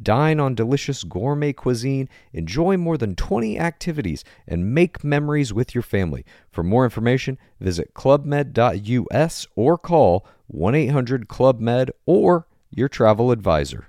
[0.00, 5.82] Dine on delicious gourmet cuisine, enjoy more than 20 activities, and make memories with your
[5.82, 6.24] family.
[6.50, 13.88] For more information, visit clubmed.us or call 1 800 Club Med or your travel advisor.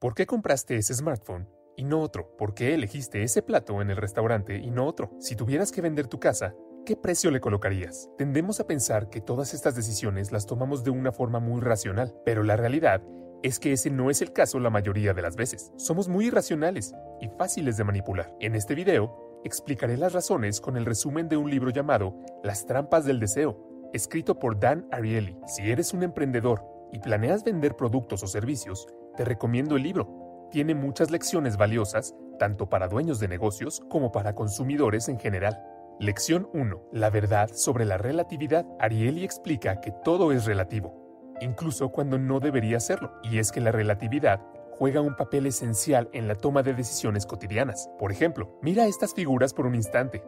[0.00, 2.36] ¿Por qué compraste ese smartphone y no otro?
[2.36, 5.10] ¿Por qué elegiste ese plato en el restaurante y no otro?
[5.18, 6.54] Si tuvieras que vender tu casa,
[6.88, 8.08] ¿qué precio le colocarías?
[8.16, 12.42] Tendemos a pensar que todas estas decisiones las tomamos de una forma muy racional, pero
[12.42, 13.02] la realidad
[13.42, 15.70] es que ese no es el caso la mayoría de las veces.
[15.76, 18.34] Somos muy irracionales y fáciles de manipular.
[18.40, 23.04] En este video, explicaré las razones con el resumen de un libro llamado Las trampas
[23.04, 25.36] del deseo, escrito por Dan Ariely.
[25.46, 30.48] Si eres un emprendedor y planeas vender productos o servicios, te recomiendo el libro.
[30.50, 35.62] Tiene muchas lecciones valiosas, tanto para dueños de negocios como para consumidores en general.
[36.00, 36.90] Lección 1.
[36.92, 38.64] La verdad sobre la relatividad.
[38.78, 43.72] Ariely explica que todo es relativo, incluso cuando no debería serlo, y es que la
[43.72, 44.40] relatividad
[44.78, 47.90] juega un papel esencial en la toma de decisiones cotidianas.
[47.98, 50.22] Por ejemplo, mira estas figuras por un instante.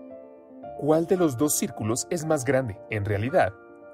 [0.81, 2.81] ¿Cuál de los dos círculos es más grande?
[2.91, 3.53] En realidad,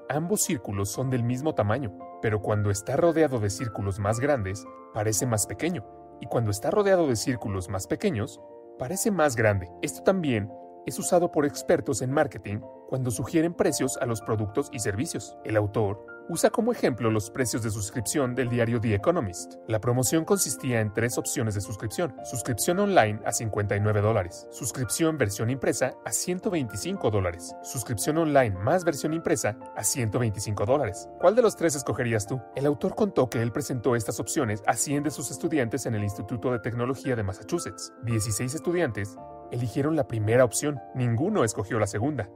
[0.09, 4.65] ambos círculos son del mismo tamaño, pero cuando está rodeado de círculos más grandes,
[4.95, 5.85] parece más pequeño,
[6.23, 8.41] y cuando está rodeado de círculos más pequeños,
[8.79, 9.71] parece más grande.
[9.83, 10.51] Esto también
[10.87, 15.37] es usado por expertos en marketing cuando sugieren precios a los productos y servicios.
[15.45, 19.55] El autor usa como ejemplo los precios de suscripción del diario The Economist.
[19.69, 22.15] La promoción consistía en tres opciones de suscripción.
[22.25, 29.15] Suscripción online a 59 dólares, suscripción versión impresa a 125 dólares, suscripción online más versión
[29.15, 31.09] impresa a 125 dólares.
[31.21, 32.41] ¿Cuál de los tres escogerías tú?
[32.55, 36.03] El autor contó que él presentó estas opciones a 100 de sus estudiantes en el
[36.03, 37.93] Instituto de Tecnología de Massachusetts.
[38.05, 39.17] 16 estudiantes
[39.53, 42.29] eligieron la primera opción, ninguno escogió la segunda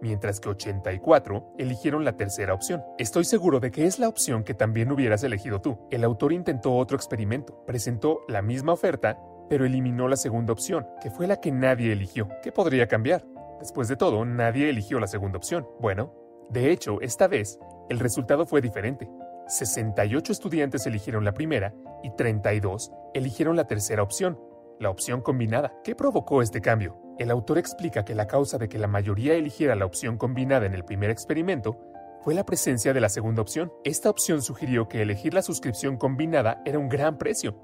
[0.00, 2.82] mientras que 84 eligieron la tercera opción.
[2.98, 5.78] Estoy seguro de que es la opción que también hubieras elegido tú.
[5.90, 9.18] El autor intentó otro experimento, presentó la misma oferta,
[9.48, 12.28] pero eliminó la segunda opción, que fue la que nadie eligió.
[12.42, 13.24] ¿Qué podría cambiar?
[13.60, 15.66] Después de todo, nadie eligió la segunda opción.
[15.80, 16.12] Bueno,
[16.50, 19.08] de hecho, esta vez, el resultado fue diferente.
[19.48, 21.72] 68 estudiantes eligieron la primera
[22.02, 24.38] y 32 eligieron la tercera opción,
[24.78, 25.72] la opción combinada.
[25.84, 26.96] ¿Qué provocó este cambio?
[27.18, 30.74] El autor explica que la causa de que la mayoría eligiera la opción combinada en
[30.74, 31.78] el primer experimento
[32.22, 33.72] fue la presencia de la segunda opción.
[33.84, 37.56] Esta opción sugirió que elegir la suscripción combinada era un gran precio.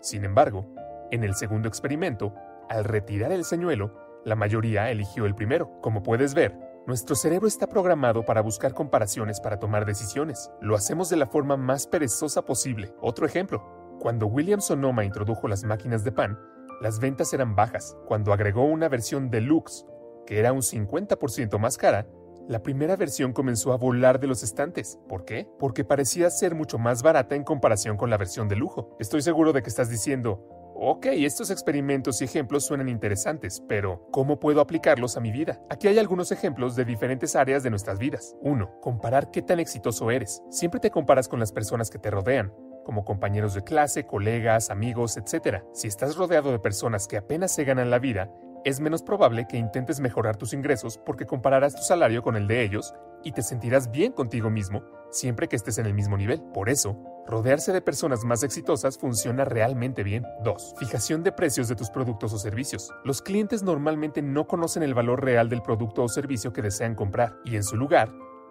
[0.00, 0.66] Sin embargo,
[1.10, 2.34] en el segundo experimento,
[2.68, 5.80] al retirar el señuelo, la mayoría eligió el primero.
[5.80, 10.50] Como puedes ver, nuestro cerebro está programado para buscar comparaciones para tomar decisiones.
[10.60, 12.92] Lo hacemos de la forma más perezosa posible.
[13.00, 13.62] Otro ejemplo,
[14.00, 16.38] cuando William Sonoma introdujo las máquinas de pan,
[16.80, 17.96] las ventas eran bajas.
[18.06, 19.84] Cuando agregó una versión deluxe,
[20.26, 22.06] que era un 50% más cara,
[22.48, 24.98] la primera versión comenzó a volar de los estantes.
[25.08, 25.48] ¿Por qué?
[25.58, 28.96] Porque parecía ser mucho más barata en comparación con la versión de lujo.
[28.98, 34.38] Estoy seguro de que estás diciendo, ok, estos experimentos y ejemplos suenan interesantes, pero ¿cómo
[34.38, 35.60] puedo aplicarlos a mi vida?
[35.68, 38.36] Aquí hay algunos ejemplos de diferentes áreas de nuestras vidas.
[38.42, 38.80] 1.
[38.80, 40.42] Comparar qué tan exitoso eres.
[40.50, 42.52] Siempre te comparas con las personas que te rodean
[42.88, 45.58] como compañeros de clase, colegas, amigos, etc.
[45.74, 48.30] Si estás rodeado de personas que apenas se ganan la vida,
[48.64, 52.62] es menos probable que intentes mejorar tus ingresos porque compararás tu salario con el de
[52.62, 56.40] ellos y te sentirás bien contigo mismo siempre que estés en el mismo nivel.
[56.54, 56.96] Por eso,
[57.26, 60.24] Rodearse de personas más exitosas funciona realmente bien.
[60.44, 60.76] 2.
[60.78, 62.90] Fijación de precios de tus productos o servicios.
[63.04, 67.36] Los clientes normalmente no conocen el valor real del producto o servicio que desean comprar
[67.44, 68.08] y en su lugar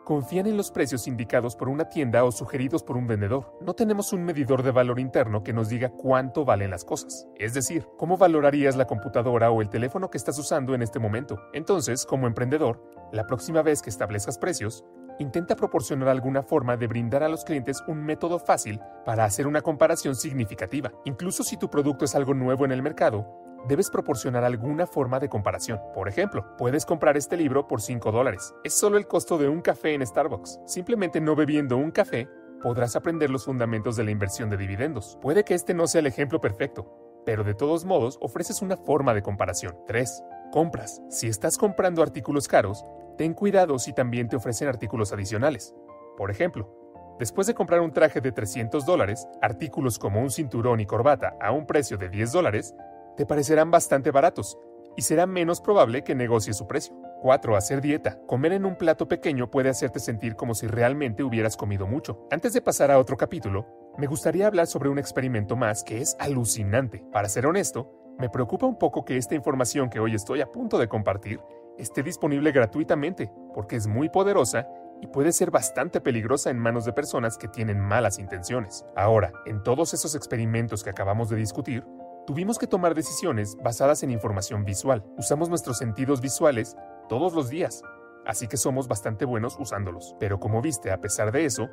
[0.07, 3.57] confían en los precios indicados por una tienda o sugeridos por un vendedor.
[3.59, 7.27] No tenemos un medidor de valor interno que nos diga cuánto valen las cosas.
[7.35, 11.41] Es decir, ¿cómo valorarías la computadora o el teléfono que estás usando en este momento?
[11.51, 12.81] Entonces, como emprendedor,
[13.11, 14.85] la próxima vez que establezcas precios,
[15.19, 19.59] intenta proporcionar alguna forma de brindar a los clientes un método fácil para hacer una
[19.59, 20.93] comparación significativa.
[21.03, 23.27] Incluso si tu producto es algo nuevo en el mercado,
[23.67, 25.79] debes proporcionar alguna forma de comparación.
[25.93, 28.53] Por ejemplo, puedes comprar este libro por 5 dólares.
[28.63, 30.59] Es solo el costo de un café en Starbucks.
[30.65, 32.27] Simplemente no bebiendo un café,
[32.61, 35.17] podrás aprender los fundamentos de la inversión de dividendos.
[35.21, 39.13] Puede que este no sea el ejemplo perfecto, pero de todos modos ofreces una forma
[39.13, 39.75] de comparación.
[39.85, 40.23] 3.
[40.51, 41.01] Compras.
[41.09, 42.85] Si estás comprando artículos caros,
[43.17, 45.75] ten cuidado si también te ofrecen artículos adicionales.
[46.17, 46.73] Por ejemplo,
[47.19, 51.51] Después de comprar un traje de 300 dólares, artículos como un cinturón y corbata a
[51.51, 52.75] un precio de 10 dólares
[53.17, 54.57] te parecerán bastante baratos
[54.95, 56.95] y será menos probable que negocies su precio.
[57.21, 57.55] 4.
[57.55, 58.19] Hacer dieta.
[58.27, 62.27] Comer en un plato pequeño puede hacerte sentir como si realmente hubieras comido mucho.
[62.31, 63.65] Antes de pasar a otro capítulo,
[63.97, 67.03] me gustaría hablar sobre un experimento más que es alucinante.
[67.11, 70.77] Para ser honesto, me preocupa un poco que esta información que hoy estoy a punto
[70.77, 71.39] de compartir
[71.77, 74.67] esté disponible gratuitamente, porque es muy poderosa
[75.01, 78.85] y puede ser bastante peligrosa en manos de personas que tienen malas intenciones.
[78.95, 81.85] Ahora, en todos esos experimentos que acabamos de discutir,
[82.27, 85.01] Tuvimos que tomar decisiones basadas en información visual.
[85.17, 86.75] Usamos nuestros sentidos visuales
[87.07, 87.83] todos los días,
[88.25, 90.13] así que somos bastante buenos usándolos.
[90.19, 91.69] Pero como viste, a pesar de eso,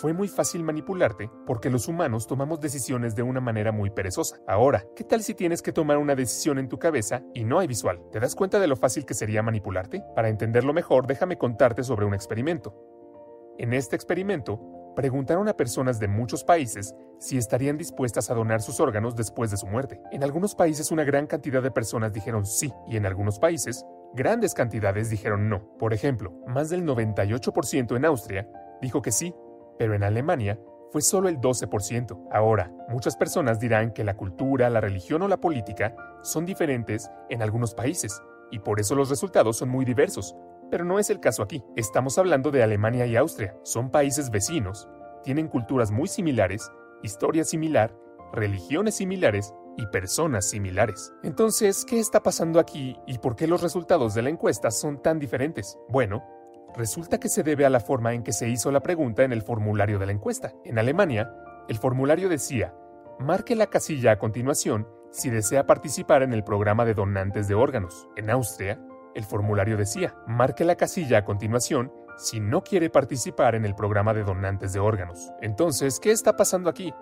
[0.00, 4.36] fue muy fácil manipularte porque los humanos tomamos decisiones de una manera muy perezosa.
[4.46, 7.66] Ahora, ¿qué tal si tienes que tomar una decisión en tu cabeza y no hay
[7.66, 8.00] visual?
[8.12, 10.04] ¿Te das cuenta de lo fácil que sería manipularte?
[10.14, 12.76] Para entenderlo mejor, déjame contarte sobre un experimento.
[13.58, 14.60] En este experimento,
[14.96, 19.56] preguntaron a personas de muchos países si estarían dispuestas a donar sus órganos después de
[19.56, 20.00] su muerte.
[20.10, 23.84] En algunos países una gran cantidad de personas dijeron sí y en algunos países
[24.14, 25.76] grandes cantidades dijeron no.
[25.78, 28.48] Por ejemplo, más del 98% en Austria
[28.82, 29.32] dijo que sí,
[29.78, 30.58] pero en Alemania
[30.90, 32.28] fue solo el 12%.
[32.32, 37.42] Ahora, muchas personas dirán que la cultura, la religión o la política son diferentes en
[37.42, 38.20] algunos países
[38.50, 40.36] y por eso los resultados son muy diversos,
[40.70, 41.62] pero no es el caso aquí.
[41.76, 43.56] Estamos hablando de Alemania y Austria.
[43.62, 44.88] Son países vecinos,
[45.22, 46.70] tienen culturas muy similares,
[47.02, 47.96] historia similar,
[48.32, 51.12] religiones similares y personas similares.
[51.22, 55.18] Entonces, ¿qué está pasando aquí y por qué los resultados de la encuesta son tan
[55.18, 55.78] diferentes?
[55.88, 56.24] Bueno,
[56.74, 59.42] resulta que se debe a la forma en que se hizo la pregunta en el
[59.42, 60.52] formulario de la encuesta.
[60.64, 61.32] En Alemania,
[61.68, 62.74] el formulario decía,
[63.18, 68.08] marque la casilla a continuación si desea participar en el programa de donantes de órganos.
[68.16, 68.78] En Austria,
[69.16, 74.12] el formulario decía, marque la casilla a continuación si no quiere participar en el programa
[74.12, 75.32] de donantes de órganos.
[75.40, 76.92] Entonces, ¿qué está pasando aquí?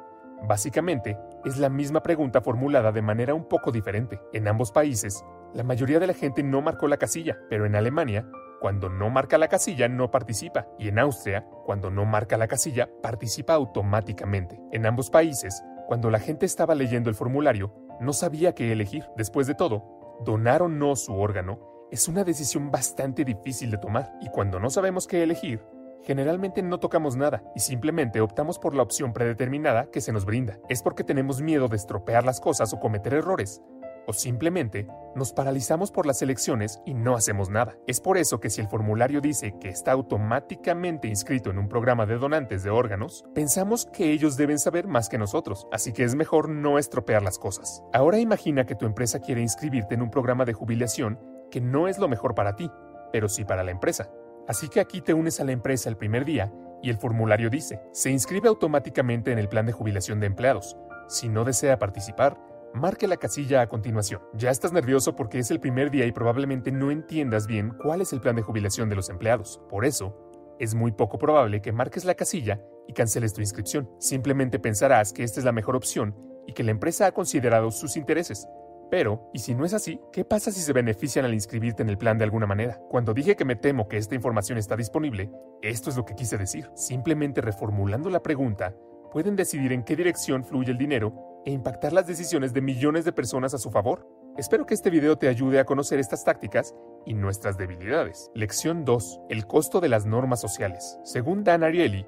[0.46, 4.20] Básicamente, es la misma pregunta formulada de manera un poco diferente.
[4.32, 5.24] En ambos países,
[5.54, 8.28] la mayoría de la gente no marcó la casilla, pero en Alemania,
[8.60, 12.88] cuando no marca la casilla no participa, y en Austria, cuando no marca la casilla,
[13.02, 14.60] participa automáticamente.
[14.70, 19.04] En ambos países, cuando la gente estaba leyendo el formulario, no sabía qué elegir.
[19.16, 24.18] Después de todo, donar o no su órgano es una decisión bastante difícil de tomar
[24.20, 25.64] y cuando no sabemos qué elegir,
[26.02, 30.58] generalmente no tocamos nada y simplemente optamos por la opción predeterminada que se nos brinda.
[30.68, 33.62] Es porque tenemos miedo de estropear las cosas o cometer errores,
[34.08, 37.76] o simplemente nos paralizamos por las elecciones y no hacemos nada.
[37.86, 42.06] Es por eso que si el formulario dice que está automáticamente inscrito en un programa
[42.06, 46.16] de donantes de órganos, pensamos que ellos deben saber más que nosotros, así que es
[46.16, 47.84] mejor no estropear las cosas.
[47.92, 52.00] Ahora imagina que tu empresa quiere inscribirte en un programa de jubilación que no es
[52.00, 52.68] lo mejor para ti,
[53.12, 54.10] pero sí para la empresa.
[54.48, 57.80] Así que aquí te unes a la empresa el primer día y el formulario dice,
[57.92, 60.76] se inscribe automáticamente en el plan de jubilación de empleados.
[61.06, 62.40] Si no desea participar,
[62.74, 64.20] marque la casilla a continuación.
[64.34, 68.12] Ya estás nervioso porque es el primer día y probablemente no entiendas bien cuál es
[68.12, 69.60] el plan de jubilación de los empleados.
[69.70, 73.88] Por eso, es muy poco probable que marques la casilla y canceles tu inscripción.
[74.00, 76.16] Simplemente pensarás que esta es la mejor opción
[76.48, 78.48] y que la empresa ha considerado sus intereses,
[78.90, 80.00] pero, ¿y si no es así?
[80.12, 82.80] ¿Qué pasa si se benefician al inscribirte en el plan de alguna manera?
[82.88, 85.30] Cuando dije que me temo que esta información está disponible,
[85.62, 86.70] esto es lo que quise decir.
[86.74, 88.74] Simplemente reformulando la pregunta,
[89.12, 93.12] pueden decidir en qué dirección fluye el dinero e impactar las decisiones de millones de
[93.12, 94.08] personas a su favor.
[94.36, 96.74] Espero que este video te ayude a conocer estas tácticas
[97.06, 98.30] y nuestras debilidades.
[98.34, 99.20] Lección 2.
[99.28, 100.98] El costo de las normas sociales.
[101.04, 102.06] Según Dan Ariely,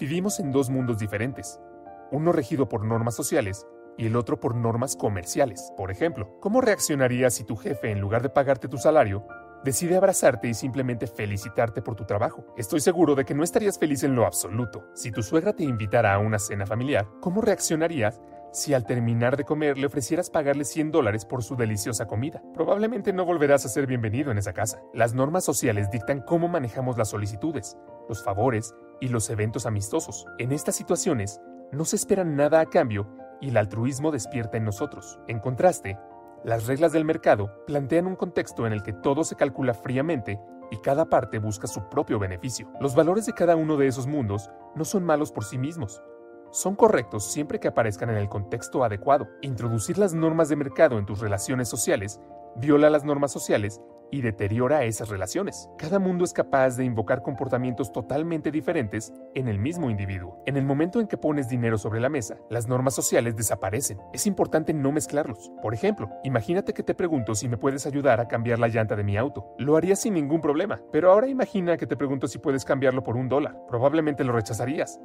[0.00, 1.60] vivimos en dos mundos diferentes.
[2.10, 3.66] Uno regido por normas sociales
[3.98, 5.72] y el otro por normas comerciales.
[5.76, 9.26] Por ejemplo, ¿cómo reaccionarías si tu jefe, en lugar de pagarte tu salario,
[9.64, 12.44] Decide abrazarte y simplemente felicitarte por tu trabajo.
[12.56, 14.84] Estoy seguro de que no estarías feliz en lo absoluto.
[14.94, 18.20] Si tu suegra te invitara a una cena familiar, ¿cómo reaccionarías
[18.52, 22.42] si al terminar de comer le ofrecieras pagarle 100 dólares por su deliciosa comida.
[22.54, 24.80] Probablemente no volverás a ser bienvenido en esa casa.
[24.94, 27.76] Las normas sociales dictan cómo manejamos las solicitudes,
[28.08, 30.26] los favores y los eventos amistosos.
[30.38, 31.40] En estas situaciones,
[31.72, 33.06] no se espera nada a cambio
[33.40, 35.18] y el altruismo despierta en nosotros.
[35.28, 35.98] En contraste,
[36.44, 40.40] las reglas del mercado plantean un contexto en el que todo se calcula fríamente
[40.70, 42.70] y cada parte busca su propio beneficio.
[42.80, 46.02] Los valores de cada uno de esos mundos no son malos por sí mismos,
[46.50, 49.28] son correctos siempre que aparezcan en el contexto adecuado.
[49.42, 52.20] Introducir las normas de mercado en tus relaciones sociales
[52.56, 55.68] viola las normas sociales y deteriora esas relaciones.
[55.78, 60.42] Cada mundo es capaz de invocar comportamientos totalmente diferentes en el mismo individuo.
[60.46, 63.98] En el momento en que pones dinero sobre la mesa, las normas sociales desaparecen.
[64.12, 65.52] Es importante no mezclarlos.
[65.62, 69.04] Por ejemplo, imagínate que te pregunto si me puedes ayudar a cambiar la llanta de
[69.04, 69.54] mi auto.
[69.58, 73.16] Lo haría sin ningún problema, pero ahora imagina que te pregunto si puedes cambiarlo por
[73.16, 73.56] un dólar.
[73.68, 75.00] Probablemente lo rechazarías.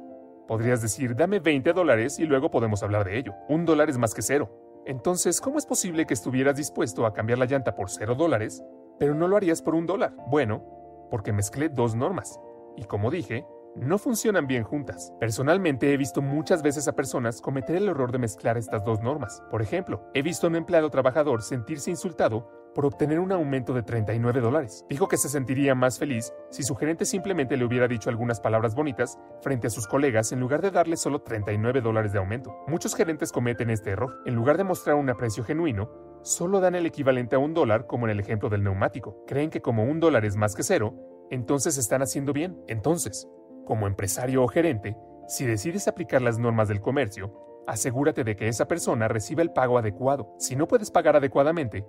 [0.46, 3.34] Podrías decir, dame 20 dólares y luego podemos hablar de ello.
[3.48, 4.82] Un dólar es más que cero.
[4.86, 8.62] Entonces, ¿cómo es posible que estuvieras dispuesto a cambiar la llanta por cero dólares,
[8.98, 10.14] pero no lo harías por un dólar?
[10.28, 10.64] Bueno,
[11.10, 12.40] porque mezclé dos normas.
[12.76, 13.46] Y como dije,
[13.76, 15.12] no funcionan bien juntas.
[15.18, 19.42] Personalmente he visto muchas veces a personas cometer el error de mezclar estas dos normas.
[19.50, 23.82] Por ejemplo, he visto a un empleado trabajador sentirse insultado por obtener un aumento de
[23.82, 24.84] 39 dólares.
[24.88, 28.74] Dijo que se sentiría más feliz si su gerente simplemente le hubiera dicho algunas palabras
[28.74, 32.56] bonitas frente a sus colegas en lugar de darle solo 39 dólares de aumento.
[32.66, 34.22] Muchos gerentes cometen este error.
[34.26, 35.90] En lugar de mostrar un aprecio genuino,
[36.22, 39.24] solo dan el equivalente a un dólar como en el ejemplo del neumático.
[39.26, 40.94] Creen que como un dólar es más que cero,
[41.30, 42.62] entonces están haciendo bien.
[42.66, 43.28] Entonces,
[43.64, 48.68] como empresario o gerente, si decides aplicar las normas del comercio, asegúrate de que esa
[48.68, 50.34] persona reciba el pago adecuado.
[50.38, 51.84] Si no puedes pagar adecuadamente,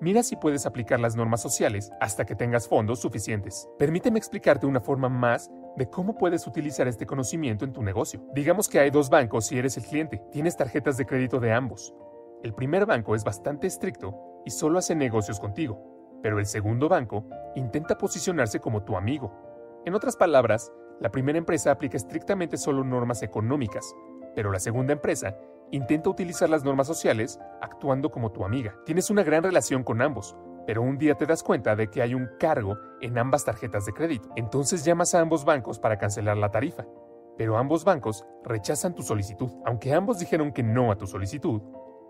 [0.00, 3.68] mira si puedes aplicar las normas sociales hasta que tengas fondos suficientes.
[3.78, 8.24] Permíteme explicarte una forma más de cómo puedes utilizar este conocimiento en tu negocio.
[8.34, 10.22] Digamos que hay dos bancos si eres el cliente.
[10.32, 11.94] Tienes tarjetas de crédito de ambos.
[12.42, 17.26] El primer banco es bastante estricto y solo hace negocios contigo, pero el segundo banco
[17.54, 19.32] intenta posicionarse como tu amigo.
[19.84, 23.94] En otras palabras, la primera empresa aplica estrictamente solo normas económicas,
[24.34, 25.36] pero la segunda empresa
[25.72, 28.74] Intenta utilizar las normas sociales actuando como tu amiga.
[28.84, 30.36] Tienes una gran relación con ambos,
[30.66, 33.92] pero un día te das cuenta de que hay un cargo en ambas tarjetas de
[33.92, 34.28] crédito.
[34.34, 36.86] Entonces llamas a ambos bancos para cancelar la tarifa.
[37.38, 39.50] Pero ambos bancos rechazan tu solicitud.
[39.64, 41.62] Aunque ambos dijeron que no a tu solicitud,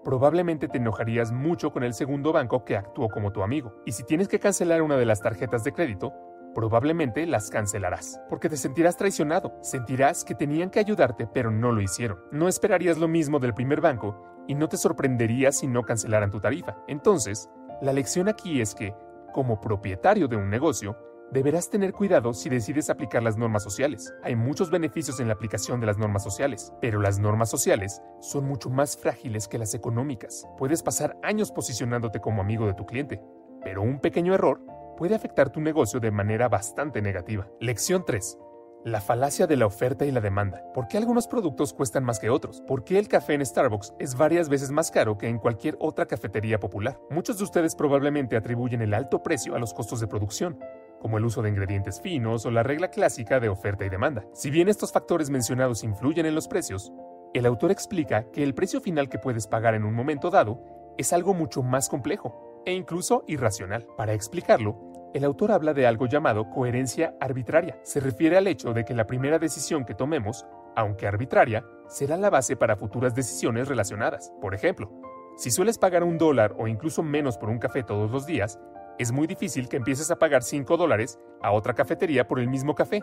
[0.02, 3.74] probablemente te enojarías mucho con el segundo banco que actuó como tu amigo.
[3.84, 6.14] Y si tienes que cancelar una de las tarjetas de crédito,
[6.54, 11.80] probablemente las cancelarás, porque te sentirás traicionado, sentirás que tenían que ayudarte pero no lo
[11.80, 12.18] hicieron.
[12.32, 14.16] No esperarías lo mismo del primer banco
[14.46, 16.76] y no te sorprenderías si no cancelaran tu tarifa.
[16.88, 17.48] Entonces,
[17.80, 18.94] la lección aquí es que,
[19.32, 20.96] como propietario de un negocio,
[21.30, 24.12] deberás tener cuidado si decides aplicar las normas sociales.
[24.22, 28.44] Hay muchos beneficios en la aplicación de las normas sociales, pero las normas sociales son
[28.44, 30.46] mucho más frágiles que las económicas.
[30.58, 33.22] Puedes pasar años posicionándote como amigo de tu cliente,
[33.62, 34.60] pero un pequeño error
[35.00, 37.48] puede afectar tu negocio de manera bastante negativa.
[37.58, 38.36] Lección 3.
[38.84, 40.62] La falacia de la oferta y la demanda.
[40.74, 42.60] ¿Por qué algunos productos cuestan más que otros?
[42.68, 46.04] ¿Por qué el café en Starbucks es varias veces más caro que en cualquier otra
[46.04, 47.00] cafetería popular?
[47.08, 50.58] Muchos de ustedes probablemente atribuyen el alto precio a los costos de producción,
[51.00, 54.26] como el uso de ingredientes finos o la regla clásica de oferta y demanda.
[54.34, 56.92] Si bien estos factores mencionados influyen en los precios,
[57.32, 60.62] el autor explica que el precio final que puedes pagar en un momento dado
[60.98, 63.86] es algo mucho más complejo e incluso irracional.
[63.96, 67.80] Para explicarlo, el autor habla de algo llamado coherencia arbitraria.
[67.82, 72.30] Se refiere al hecho de que la primera decisión que tomemos, aunque arbitraria, será la
[72.30, 74.32] base para futuras decisiones relacionadas.
[74.40, 74.90] Por ejemplo,
[75.36, 78.60] si sueles pagar un dólar o incluso menos por un café todos los días,
[78.98, 82.74] es muy difícil que empieces a pagar 5 dólares a otra cafetería por el mismo
[82.74, 83.02] café,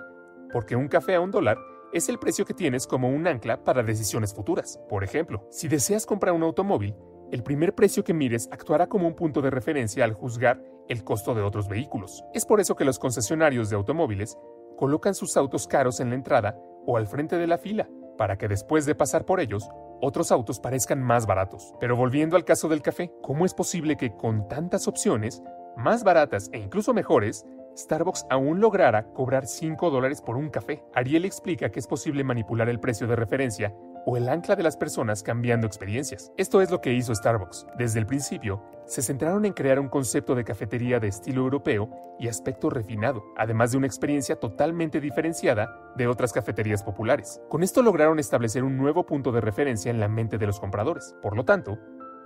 [0.54, 1.58] porque un café a un dólar
[1.92, 4.80] es el precio que tienes como un ancla para decisiones futuras.
[4.88, 6.96] Por ejemplo, si deseas comprar un automóvil,
[7.32, 11.34] el primer precio que mires actuará como un punto de referencia al juzgar el costo
[11.34, 12.24] de otros vehículos.
[12.34, 14.38] Es por eso que los concesionarios de automóviles
[14.78, 18.48] colocan sus autos caros en la entrada o al frente de la fila, para que
[18.48, 19.70] después de pasar por ellos,
[20.02, 21.74] otros autos parezcan más baratos.
[21.80, 25.44] Pero volviendo al caso del café, ¿cómo es posible que con tantas opciones,
[25.76, 30.84] más baratas e incluso mejores, Starbucks aún lograra cobrar 5 dólares por un café?
[30.94, 33.76] Ariel explica que es posible manipular el precio de referencia
[34.10, 36.32] o el ancla de las personas cambiando experiencias.
[36.38, 37.68] Esto es lo que hizo Starbucks.
[37.78, 42.30] Desde el principio, se centraron en crear un concepto de cafetería de estilo europeo y
[42.30, 47.42] aspecto refinado, además de una experiencia totalmente diferenciada de otras cafeterías populares.
[47.50, 51.14] Con esto lograron establecer un nuevo punto de referencia en la mente de los compradores.
[51.22, 51.78] Por lo tanto,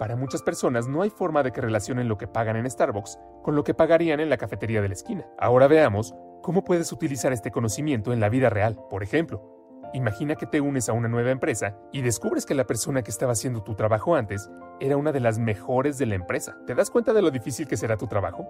[0.01, 3.55] Para muchas personas no hay forma de que relacionen lo que pagan en Starbucks con
[3.55, 5.27] lo que pagarían en la cafetería de la esquina.
[5.38, 8.79] Ahora veamos cómo puedes utilizar este conocimiento en la vida real.
[8.89, 9.61] Por ejemplo,
[9.93, 13.33] imagina que te unes a una nueva empresa y descubres que la persona que estaba
[13.33, 16.57] haciendo tu trabajo antes era una de las mejores de la empresa.
[16.65, 18.48] ¿Te das cuenta de lo difícil que será tu trabajo?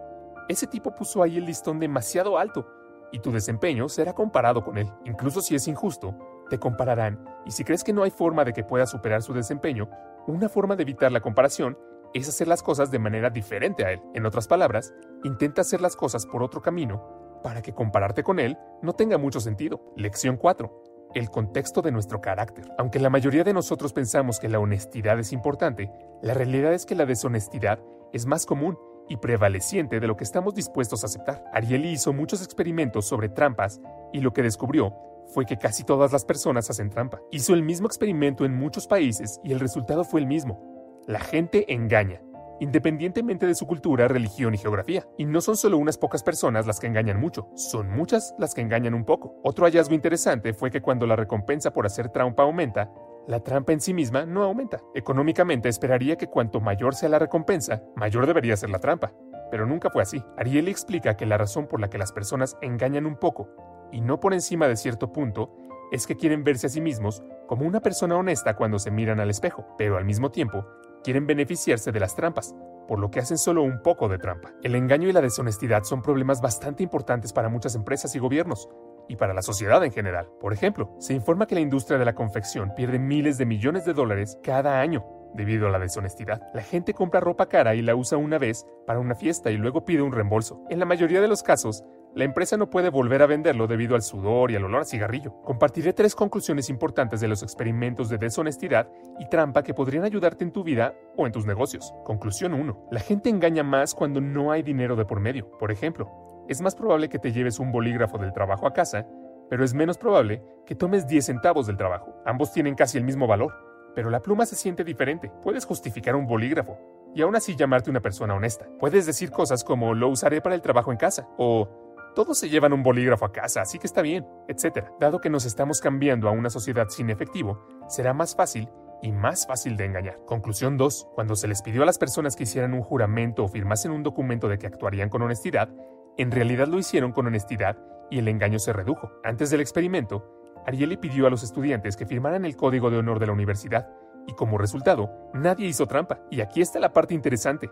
[0.47, 2.67] Ese tipo puso ahí el listón demasiado alto
[3.11, 4.91] y tu desempeño será comparado con él.
[5.05, 6.15] Incluso si es injusto,
[6.49, 9.89] te compararán y si crees que no hay forma de que puedas superar su desempeño,
[10.27, 11.77] una forma de evitar la comparación
[12.13, 14.01] es hacer las cosas de manera diferente a él.
[14.13, 14.93] En otras palabras,
[15.23, 19.39] intenta hacer las cosas por otro camino para que compararte con él no tenga mucho
[19.39, 19.81] sentido.
[19.95, 20.90] Lección 4.
[21.13, 22.71] El contexto de nuestro carácter.
[22.77, 25.91] Aunque la mayoría de nosotros pensamos que la honestidad es importante,
[26.21, 27.79] la realidad es que la deshonestidad
[28.13, 28.77] es más común
[29.09, 31.43] y prevaleciente de lo que estamos dispuestos a aceptar.
[31.51, 33.81] Ariely hizo muchos experimentos sobre trampas
[34.13, 34.95] y lo que descubrió
[35.33, 37.19] fue que casi todas las personas hacen trampa.
[37.31, 41.03] Hizo el mismo experimento en muchos países y el resultado fue el mismo.
[41.07, 42.21] La gente engaña,
[42.61, 45.05] independientemente de su cultura, religión y geografía.
[45.17, 48.61] Y no son solo unas pocas personas las que engañan mucho, son muchas las que
[48.61, 49.35] engañan un poco.
[49.43, 52.91] Otro hallazgo interesante fue que cuando la recompensa por hacer trampa aumenta,
[53.27, 54.79] la trampa en sí misma no aumenta.
[54.93, 59.11] Económicamente esperaría que cuanto mayor sea la recompensa, mayor debería ser la trampa.
[59.49, 60.23] Pero nunca fue así.
[60.37, 63.49] Ariel explica que la razón por la que las personas engañan un poco,
[63.91, 65.51] y no por encima de cierto punto,
[65.91, 69.29] es que quieren verse a sí mismos como una persona honesta cuando se miran al
[69.29, 70.65] espejo, pero al mismo tiempo
[71.03, 72.55] quieren beneficiarse de las trampas,
[72.87, 74.53] por lo que hacen solo un poco de trampa.
[74.63, 78.69] El engaño y la deshonestidad son problemas bastante importantes para muchas empresas y gobiernos,
[79.07, 80.29] y para la sociedad en general.
[80.39, 83.93] Por ejemplo, se informa que la industria de la confección pierde miles de millones de
[83.93, 86.41] dólares cada año debido a la deshonestidad.
[86.53, 89.85] La gente compra ropa cara y la usa una vez para una fiesta y luego
[89.85, 90.63] pide un reembolso.
[90.69, 94.01] En la mayoría de los casos, la empresa no puede volver a venderlo debido al
[94.01, 95.41] sudor y al olor a cigarrillo.
[95.43, 100.51] Compartiré tres conclusiones importantes de los experimentos de deshonestidad y trampa que podrían ayudarte en
[100.51, 101.93] tu vida o en tus negocios.
[102.03, 102.87] Conclusión 1.
[102.91, 105.49] La gente engaña más cuando no hay dinero de por medio.
[105.57, 109.07] Por ejemplo, es más probable que te lleves un bolígrafo del trabajo a casa,
[109.49, 112.13] pero es menos probable que tomes 10 centavos del trabajo.
[112.25, 113.53] Ambos tienen casi el mismo valor,
[113.95, 115.31] pero la pluma se siente diferente.
[115.41, 116.77] Puedes justificar un bolígrafo
[117.13, 118.67] y aún así llamarte una persona honesta.
[118.79, 122.73] Puedes decir cosas como lo usaré para el trabajo en casa o todos se llevan
[122.73, 124.85] un bolígrafo a casa, así que está bien, etc.
[124.99, 128.69] Dado que nos estamos cambiando a una sociedad sin efectivo, será más fácil
[129.01, 130.17] y más fácil de engañar.
[130.25, 131.07] Conclusión 2.
[131.15, 134.47] Cuando se les pidió a las personas que hicieran un juramento o firmasen un documento
[134.47, 135.69] de que actuarían con honestidad,
[136.17, 137.77] en realidad lo hicieron con honestidad
[138.09, 139.09] y el engaño se redujo.
[139.23, 143.27] Antes del experimento, Ariely pidió a los estudiantes que firmaran el código de honor de
[143.27, 143.89] la universidad,
[144.27, 146.19] y como resultado, nadie hizo trampa.
[146.29, 147.69] Y aquí está la parte interesante.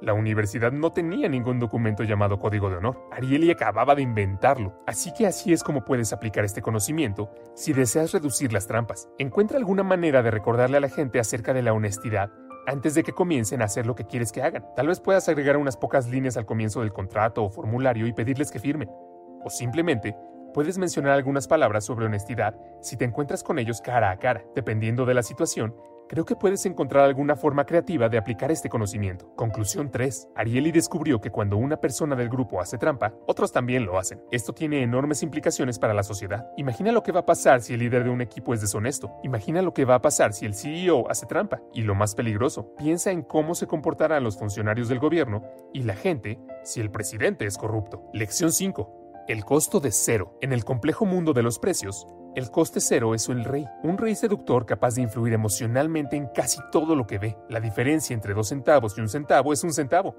[0.00, 3.08] La universidad no tenía ningún documento llamado Código de Honor.
[3.10, 4.72] Ariely acababa de inventarlo.
[4.86, 9.08] Así que así es como puedes aplicar este conocimiento si deseas reducir las trampas.
[9.18, 12.30] Encuentra alguna manera de recordarle a la gente acerca de la honestidad
[12.68, 14.64] antes de que comiencen a hacer lo que quieres que hagan.
[14.76, 18.52] Tal vez puedas agregar unas pocas líneas al comienzo del contrato o formulario y pedirles
[18.52, 18.90] que firmen.
[19.42, 20.14] O simplemente
[20.54, 24.44] puedes mencionar algunas palabras sobre honestidad si te encuentras con ellos cara a cara.
[24.54, 25.74] Dependiendo de la situación,
[26.08, 29.32] creo que puedes encontrar alguna forma creativa de aplicar este conocimiento.
[29.36, 30.28] Conclusión 3.
[30.34, 34.20] Ariely descubrió que cuando una persona del grupo hace trampa, otros también lo hacen.
[34.30, 36.50] Esto tiene enormes implicaciones para la sociedad.
[36.56, 39.12] Imagina lo que va a pasar si el líder de un equipo es deshonesto.
[39.22, 41.60] Imagina lo que va a pasar si el CEO hace trampa.
[41.72, 45.42] Y lo más peligroso, piensa en cómo se comportarán los funcionarios del gobierno
[45.72, 48.08] y la gente si el presidente es corrupto.
[48.12, 49.24] Lección 5.
[49.28, 50.38] El costo de cero.
[50.40, 52.06] En el complejo mundo de los precios,
[52.38, 56.60] el coste cero es el rey, un rey seductor capaz de influir emocionalmente en casi
[56.70, 57.36] todo lo que ve.
[57.48, 60.14] La diferencia entre dos centavos y un centavo es un centavo,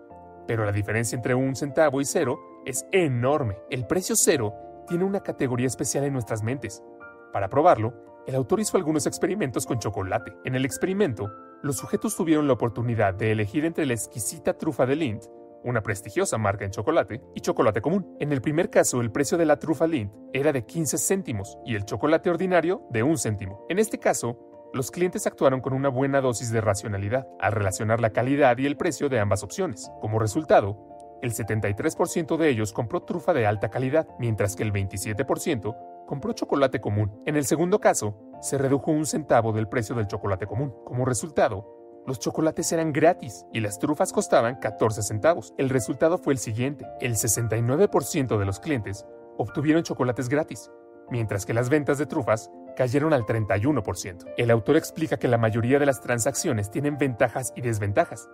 [0.45, 3.59] pero la diferencia entre un centavo y cero es enorme.
[3.69, 4.53] El precio cero
[4.85, 6.83] tiene una categoría especial en nuestras mentes.
[7.31, 7.93] Para probarlo,
[8.27, 10.35] el autor hizo algunos experimentos con chocolate.
[10.43, 11.31] En el experimento,
[11.63, 15.23] los sujetos tuvieron la oportunidad de elegir entre la exquisita trufa de Lindt
[15.63, 18.15] una prestigiosa marca en chocolate, y chocolate común.
[18.19, 21.75] En el primer caso, el precio de la trufa Lindt era de 15 céntimos y
[21.75, 23.65] el chocolate ordinario de un céntimo.
[23.69, 24.37] En este caso,
[24.73, 28.77] los clientes actuaron con una buena dosis de racionalidad al relacionar la calidad y el
[28.77, 29.91] precio de ambas opciones.
[29.99, 30.77] Como resultado,
[31.21, 35.75] el 73% de ellos compró trufa de alta calidad, mientras que el 27%
[36.07, 37.21] compró chocolate común.
[37.25, 40.73] En el segundo caso, se redujo un centavo del precio del chocolate común.
[40.85, 41.78] Como resultado,
[42.09, 45.53] los chocolates eran gratis y las trufas costaban 14 centavos.
[45.59, 49.05] El resultado fue el siguiente, el 69% de los clientes
[49.37, 50.71] obtuvieron chocolates gratis,
[51.11, 54.33] mientras que las ventas de trufas cayeron al 31%.
[54.37, 58.27] El autor explica que la mayoría de las transacciones tienen ventajas y desventajas.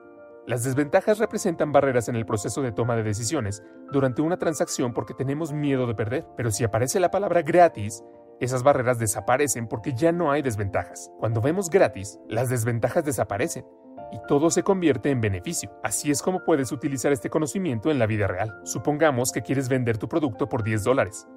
[0.48, 3.62] Las desventajas representan barreras en el proceso de toma de decisiones
[3.92, 8.06] durante una transacción porque tenemos miedo de perder, pero si aparece la palabra gratis,
[8.40, 11.12] esas barreras desaparecen porque ya no hay desventajas.
[11.20, 13.66] Cuando vemos gratis, las desventajas desaparecen
[14.12, 15.72] y todo se convierte en beneficio.
[15.84, 18.54] Así es como puedes utilizar este conocimiento en la vida real.
[18.64, 21.28] Supongamos que quieres vender tu producto por 10 dólares.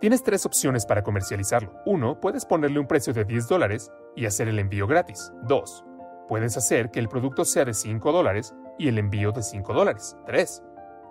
[0.00, 1.72] Tienes tres opciones para comercializarlo.
[1.86, 5.32] Uno, puedes ponerle un precio de 10 dólares y hacer el envío gratis.
[5.44, 5.84] 2.
[6.28, 10.16] Puedes hacer que el producto sea de 5 dólares y el envío de 5 dólares.
[10.26, 10.62] 3.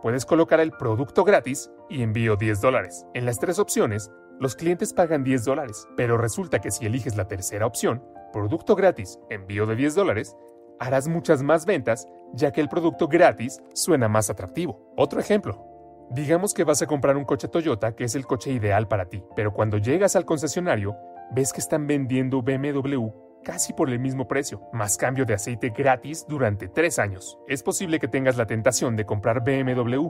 [0.03, 3.07] Puedes colocar el producto gratis y envío 10 dólares.
[3.15, 7.27] En las tres opciones, los clientes pagan 10 dólares, pero resulta que si eliges la
[7.27, 10.35] tercera opción, producto gratis, envío de 10 dólares,
[10.79, 14.91] harás muchas más ventas ya que el producto gratis suena más atractivo.
[14.97, 15.63] Otro ejemplo.
[16.11, 19.23] Digamos que vas a comprar un coche Toyota que es el coche ideal para ti,
[19.35, 20.95] pero cuando llegas al concesionario,
[21.31, 23.07] ves que están vendiendo BMW
[23.43, 27.39] casi por el mismo precio, más cambio de aceite gratis durante tres años.
[27.47, 30.09] Es posible que tengas la tentación de comprar BMW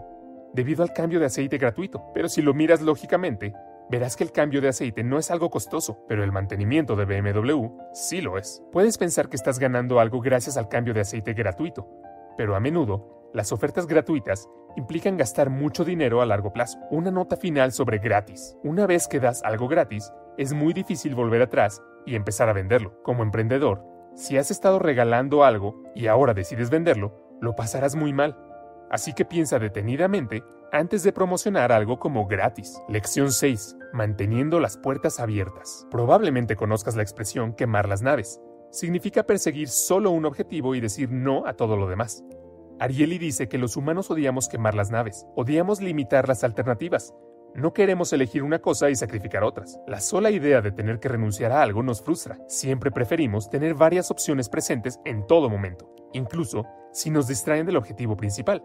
[0.54, 3.54] debido al cambio de aceite gratuito, pero si lo miras lógicamente,
[3.90, 7.68] verás que el cambio de aceite no es algo costoso, pero el mantenimiento de BMW
[7.94, 8.64] sí lo es.
[8.72, 11.88] Puedes pensar que estás ganando algo gracias al cambio de aceite gratuito,
[12.38, 16.80] pero a menudo las ofertas gratuitas implican gastar mucho dinero a largo plazo.
[16.90, 18.56] Una nota final sobre gratis.
[18.64, 23.02] Una vez que das algo gratis, es muy difícil volver atrás y empezar a venderlo.
[23.04, 23.84] Como emprendedor,
[24.16, 28.38] si has estado regalando algo y ahora decides venderlo, lo pasarás muy mal.
[28.90, 32.82] Así que piensa detenidamente antes de promocionar algo como gratis.
[32.90, 33.78] Lección 6.
[33.94, 35.88] Manteniendo las puertas abiertas.
[35.92, 38.40] Probablemente conozcas la expresión quemar las naves.
[38.72, 42.24] Significa perseguir solo un objetivo y decir no a todo lo demás.
[42.80, 47.14] Ariely dice que los humanos odiamos quemar las naves, odiamos limitar las alternativas,
[47.56, 49.80] no queremos elegir una cosa y sacrificar otras.
[49.88, 52.38] La sola idea de tener que renunciar a algo nos frustra.
[52.50, 58.18] Siempre preferimos tener varias opciones presentes en todo momento, incluso si nos distraen del objetivo
[58.18, 58.62] principal.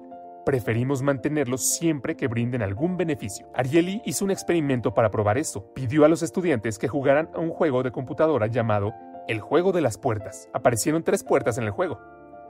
[0.50, 3.46] Preferimos mantenerlos siempre que brinden algún beneficio.
[3.54, 5.72] Ariely hizo un experimento para probar esto.
[5.74, 8.92] Pidió a los estudiantes que jugaran a un juego de computadora llamado
[9.28, 10.48] El juego de las puertas.
[10.52, 12.00] Aparecieron tres puertas en el juego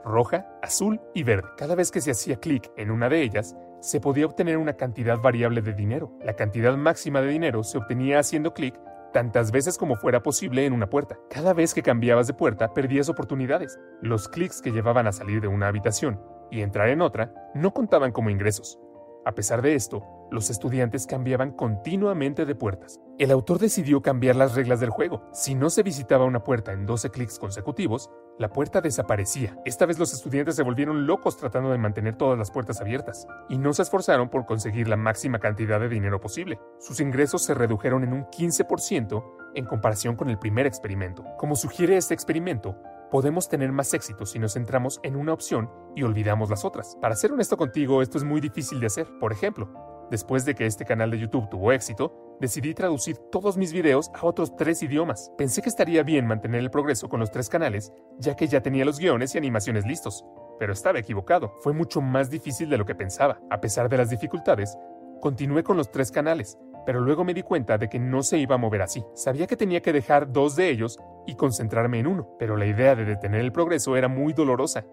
[0.03, 1.47] roja, azul y verde.
[1.57, 5.19] Cada vez que se hacía clic en una de ellas, se podía obtener una cantidad
[5.19, 6.11] variable de dinero.
[6.23, 8.73] La cantidad máxima de dinero se obtenía haciendo clic
[9.13, 11.19] tantas veces como fuera posible en una puerta.
[11.29, 13.77] Cada vez que cambiabas de puerta perdías oportunidades.
[14.01, 16.19] Los clics que llevaban a salir de una habitación
[16.51, 18.79] y entrar en otra no contaban como ingresos.
[19.25, 22.99] A pesar de esto, los estudiantes cambiaban continuamente de puertas.
[23.19, 25.21] El autor decidió cambiar las reglas del juego.
[25.31, 28.09] Si no se visitaba una puerta en 12 clics consecutivos,
[28.39, 29.55] la puerta desaparecía.
[29.63, 33.59] Esta vez los estudiantes se volvieron locos tratando de mantener todas las puertas abiertas, y
[33.59, 36.59] no se esforzaron por conseguir la máxima cantidad de dinero posible.
[36.79, 41.23] Sus ingresos se redujeron en un 15% en comparación con el primer experimento.
[41.37, 42.75] Como sugiere este experimento,
[43.11, 46.97] podemos tener más éxito si nos centramos en una opción y olvidamos las otras.
[47.01, 49.07] Para ser honesto contigo, esto es muy difícil de hacer.
[49.19, 53.73] Por ejemplo, después de que este canal de YouTube tuvo éxito, decidí traducir todos mis
[53.73, 55.31] videos a otros tres idiomas.
[55.37, 58.85] Pensé que estaría bien mantener el progreso con los tres canales, ya que ya tenía
[58.85, 60.25] los guiones y animaciones listos.
[60.57, 63.39] Pero estaba equivocado, fue mucho más difícil de lo que pensaba.
[63.49, 64.77] A pesar de las dificultades,
[65.19, 68.55] continué con los tres canales, pero luego me di cuenta de que no se iba
[68.55, 69.03] a mover así.
[69.13, 72.95] Sabía que tenía que dejar dos de ellos y concentrarme en uno, pero la idea
[72.95, 74.85] de detener el progreso era muy dolorosa.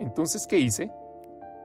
[0.00, 0.90] Entonces, ¿qué hice?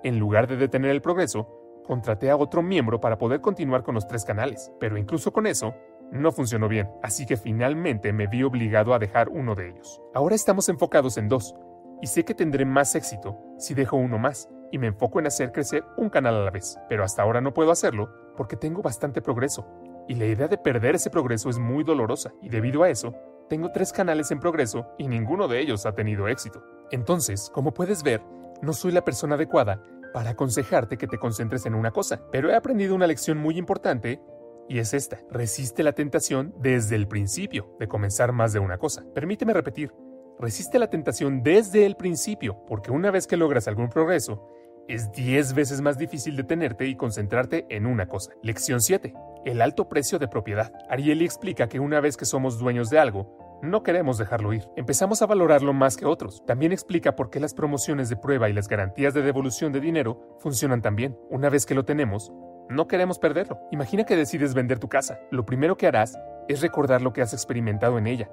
[0.03, 4.07] En lugar de detener el progreso, contraté a otro miembro para poder continuar con los
[4.07, 5.73] tres canales, pero incluso con eso,
[6.11, 10.01] no funcionó bien, así que finalmente me vi obligado a dejar uno de ellos.
[10.13, 11.55] Ahora estamos enfocados en dos,
[12.01, 15.51] y sé que tendré más éxito si dejo uno más y me enfoco en hacer
[15.51, 19.21] crecer un canal a la vez, pero hasta ahora no puedo hacerlo porque tengo bastante
[19.21, 19.67] progreso,
[20.07, 23.13] y la idea de perder ese progreso es muy dolorosa, y debido a eso,
[23.49, 26.63] tengo tres canales en progreso y ninguno de ellos ha tenido éxito.
[26.91, 28.21] Entonces, como puedes ver,
[28.61, 32.55] no soy la persona adecuada para aconsejarte que te concentres en una cosa, pero he
[32.55, 34.19] aprendido una lección muy importante
[34.67, 35.19] y es esta.
[35.29, 39.05] Resiste la tentación desde el principio de comenzar más de una cosa.
[39.13, 39.93] Permíteme repetir.
[40.39, 44.49] Resiste la tentación desde el principio, porque una vez que logras algún progreso,
[44.87, 48.31] es 10 veces más difícil detenerte y concentrarte en una cosa.
[48.41, 49.13] Lección 7.
[49.45, 50.71] El alto precio de propiedad.
[50.89, 54.67] Ariely explica que una vez que somos dueños de algo, no queremos dejarlo ir.
[54.75, 56.43] Empezamos a valorarlo más que otros.
[56.45, 60.37] También explica por qué las promociones de prueba y las garantías de devolución de dinero
[60.39, 61.17] funcionan tan bien.
[61.29, 62.31] Una vez que lo tenemos,
[62.69, 63.59] no queremos perderlo.
[63.71, 65.19] Imagina que decides vender tu casa.
[65.31, 66.17] Lo primero que harás
[66.47, 68.29] es recordar lo que has experimentado en ella.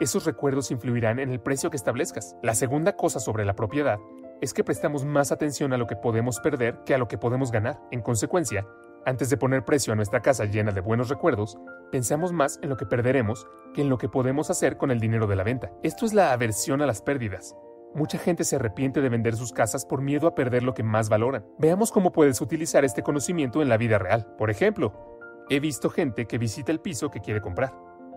[0.00, 2.36] Esos recuerdos influirán en el precio que establezcas.
[2.42, 3.98] La segunda cosa sobre la propiedad
[4.44, 7.50] es que prestamos más atención a lo que podemos perder que a lo que podemos
[7.50, 7.80] ganar.
[7.90, 8.66] En consecuencia,
[9.06, 11.56] antes de poner precio a nuestra casa llena de buenos recuerdos,
[11.90, 15.26] pensamos más en lo que perderemos que en lo que podemos hacer con el dinero
[15.26, 15.72] de la venta.
[15.82, 17.56] Esto es la aversión a las pérdidas.
[17.94, 21.08] Mucha gente se arrepiente de vender sus casas por miedo a perder lo que más
[21.08, 21.46] valoran.
[21.58, 24.26] Veamos cómo puedes utilizar este conocimiento en la vida real.
[24.36, 24.92] Por ejemplo,
[25.48, 27.72] he visto gente que visita el piso que quiere comprar.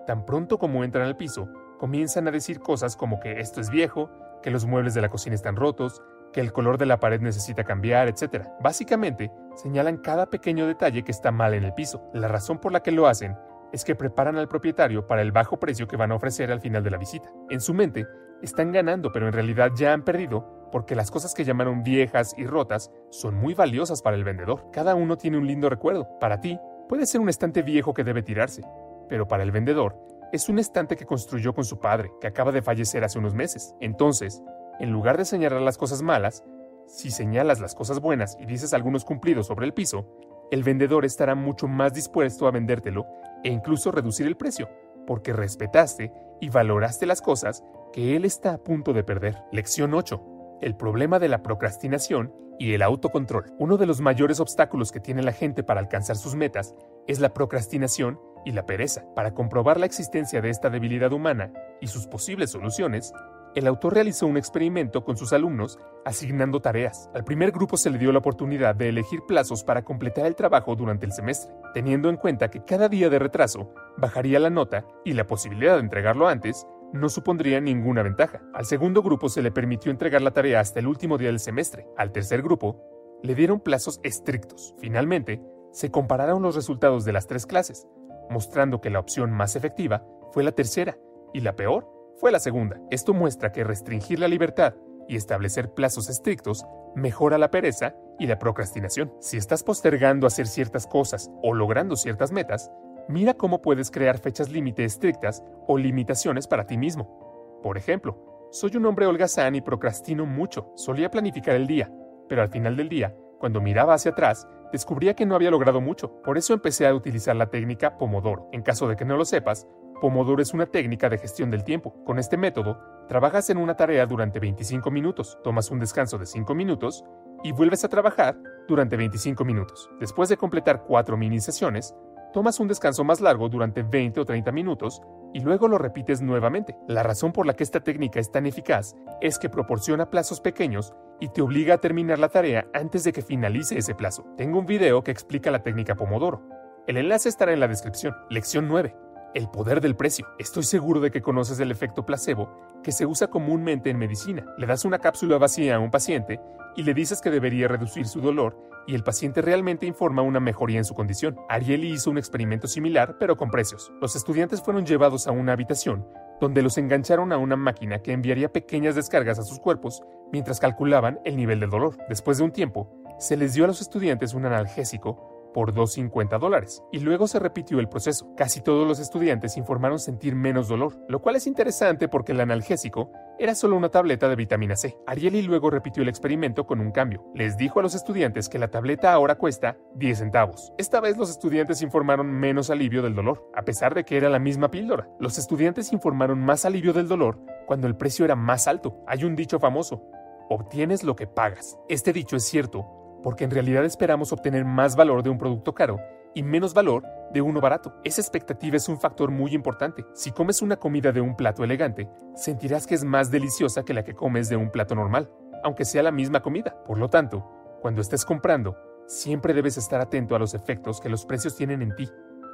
[0.06, 1.48] Tan pronto como entran al piso,
[1.80, 4.10] comienzan a decir cosas como que esto es viejo,
[4.44, 6.02] que los muebles de la cocina están rotos,
[6.34, 8.48] que el color de la pared necesita cambiar, etc.
[8.62, 12.10] Básicamente, señalan cada pequeño detalle que está mal en el piso.
[12.14, 13.36] La razón por la que lo hacen
[13.72, 16.84] es que preparan al propietario para el bajo precio que van a ofrecer al final
[16.84, 17.32] de la visita.
[17.50, 18.08] En su mente,
[18.42, 22.46] están ganando, pero en realidad ya han perdido porque las cosas que llamaron viejas y
[22.46, 24.70] rotas son muy valiosas para el vendedor.
[24.72, 26.08] Cada uno tiene un lindo recuerdo.
[26.20, 26.60] Para ti,
[26.90, 28.64] puede ser un estante viejo que debe tirarse,
[29.10, 29.96] pero para el vendedor,
[30.32, 33.76] es un estante que construyó con su padre, que acaba de fallecer hace unos meses.
[33.80, 34.44] Entonces,
[34.80, 36.44] en lugar de señalar las cosas malas,
[36.88, 40.08] si señalas las cosas buenas y dices algunos cumplidos sobre el piso,
[40.52, 43.06] el vendedor estará mucho más dispuesto a vendértelo
[43.44, 44.70] e incluso reducir el precio,
[45.06, 49.44] porque respetaste y valoraste las cosas que él está a punto de perder.
[49.52, 50.60] Lección 8.
[50.62, 53.54] El problema de la procrastinación y el autocontrol.
[53.60, 56.76] Uno de los mayores obstáculos que tiene la gente para alcanzar sus metas
[57.08, 59.04] es la procrastinación y la pereza.
[59.14, 63.14] Para comprobar la existencia de esta debilidad humana y sus posibles soluciones,
[63.58, 67.10] el autor realizó un experimento con sus alumnos asignando tareas.
[67.16, 70.76] Al primer grupo se le dio la oportunidad de elegir plazos para completar el trabajo
[70.76, 75.14] durante el semestre, teniendo en cuenta que cada día de retraso bajaría la nota y
[75.14, 78.44] la posibilidad de entregarlo antes no supondría ninguna ventaja.
[78.54, 81.88] Al segundo grupo se le permitió entregar la tarea hasta el último día del semestre.
[81.98, 82.80] Al tercer grupo
[83.24, 84.76] le dieron plazos estrictos.
[84.78, 85.42] Finalmente,
[85.72, 87.88] se compararon los resultados de las tres clases,
[88.30, 90.96] mostrando que la opción más efectiva fue la tercera
[91.34, 92.80] y la peor fue la segunda.
[92.90, 94.74] Esto muestra que restringir la libertad
[95.08, 99.14] y establecer plazos estrictos mejora la pereza y la procrastinación.
[99.20, 102.72] Si estás postergando hacer ciertas cosas o logrando ciertas metas,
[103.08, 107.60] mira cómo puedes crear fechas límite estrictas o limitaciones para ti mismo.
[107.62, 110.72] Por ejemplo, soy un hombre holgazán y procrastino mucho.
[110.76, 111.92] Solía planificar el día,
[112.28, 116.22] pero al final del día, cuando miraba hacia atrás, descubría que no había logrado mucho.
[116.24, 118.50] Por eso empecé a utilizar la técnica Pomodoro.
[118.52, 119.68] En caso de que no lo sepas,
[120.00, 122.04] Pomodoro es una técnica de gestión del tiempo.
[122.06, 126.54] Con este método, trabajas en una tarea durante 25 minutos, tomas un descanso de 5
[126.54, 127.04] minutos
[127.44, 129.90] y vuelves a trabajar durante 25 minutos.
[130.00, 131.96] Después de completar cuatro mini sesiones,
[132.32, 135.02] tomas un descanso más largo durante 20 o 30 minutos
[135.34, 136.78] y luego lo repites nuevamente.
[136.88, 140.94] La razón por la que esta técnica es tan eficaz es que proporciona plazos pequeños
[141.20, 144.26] y te obliga a terminar la tarea antes de que finalice ese plazo.
[144.38, 146.44] Tengo un video que explica la técnica Pomodoro.
[146.86, 148.16] El enlace estará en la descripción.
[148.30, 149.07] Lección 9.
[149.34, 150.26] El poder del precio.
[150.40, 152.50] Estoy seguro de que conoces el efecto placebo
[152.84, 154.46] que se usa comúnmente en medicina.
[154.58, 156.40] Le das una cápsula vacía a un paciente
[156.76, 160.78] y le dices que debería reducir su dolor y el paciente realmente informa una mejoría
[160.78, 161.38] en su condición.
[161.50, 163.92] Ariely hizo un experimento similar, pero con precios.
[164.02, 166.08] Los estudiantes fueron llevados a una habitación
[166.40, 171.20] donde los engancharon a una máquina que enviaría pequeñas descargas a sus cuerpos mientras calculaban
[171.26, 171.98] el nivel de dolor.
[172.10, 176.84] Después de un tiempo, se les dio a los estudiantes un analgésico por 250 dólares.
[176.92, 178.32] Y luego se repitió el proceso.
[178.38, 183.10] Casi todos los estudiantes informaron sentir menos dolor, lo cual es interesante porque el analgésico
[183.40, 185.00] era solo una tableta de vitamina C.
[185.08, 187.26] Ariely luego repitió el experimento con un cambio.
[187.34, 190.74] Les dijo a los estudiantes que la tableta ahora cuesta 10 centavos.
[190.78, 194.38] Esta vez los estudiantes informaron menos alivio del dolor, a pesar de que era la
[194.38, 195.10] misma píldora.
[195.20, 199.04] Los estudiantes informaron más alivio del dolor cuando el precio era más alto.
[199.08, 200.04] Hay un dicho famoso,
[200.50, 201.80] obtienes lo que pagas.
[201.90, 206.00] Este dicho es cierto porque en realidad esperamos obtener más valor de un producto caro
[206.34, 207.04] y menos valor
[207.34, 207.96] de uno barato.
[208.04, 210.06] Esa expectativa es un factor muy importante.
[210.14, 214.04] Si comes una comida de un plato elegante, sentirás que es más deliciosa que la
[214.04, 215.32] que comes de un plato normal,
[215.64, 216.84] aunque sea la misma comida.
[216.86, 217.50] Por lo tanto,
[217.82, 218.78] cuando estés comprando,
[219.08, 222.08] siempre debes estar atento a los efectos que los precios tienen en ti.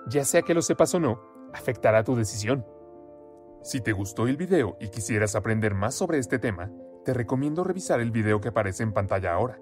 [0.07, 1.19] Ya sea que lo sepas o no,
[1.53, 2.65] afectará tu decisión.
[3.63, 6.71] Si te gustó el video y quisieras aprender más sobre este tema,
[7.05, 9.59] te recomiendo revisar el video que aparece en pantalla ahora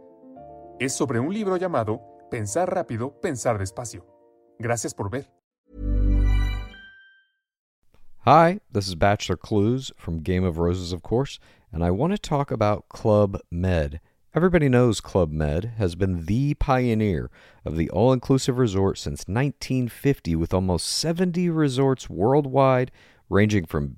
[0.82, 4.04] es sobre un libro llamado Pensar rápido, pensar despacio.
[4.58, 5.28] Gracias por ver.
[8.26, 11.40] Hi, this is Bachelor Clues from Game of Roses, of course,
[11.72, 14.00] and I want to talk about Club Med.
[14.34, 17.30] Everybody knows Club Med has been the pioneer
[17.64, 22.92] of the all inclusive resort since 1950, with almost 70 resorts worldwide,
[23.30, 23.98] ranging from